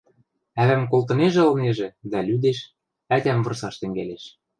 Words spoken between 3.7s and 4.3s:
тӹнгӓлеш.